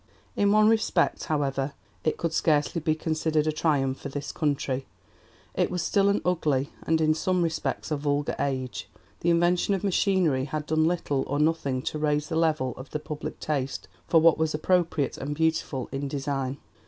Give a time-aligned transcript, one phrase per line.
[0.35, 4.87] In one respect, however, it could scarcely be considered a triumph for this country.
[5.53, 8.89] It was still an ugly, and in some respects a vulgar, age.
[9.19, 12.99] The invention of machinery had done little or nothing to raise the level of the
[12.99, 16.57] public taste for what was appropriate and beautiful in design.